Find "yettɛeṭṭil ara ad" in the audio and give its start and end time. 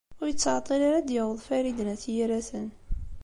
0.29-1.05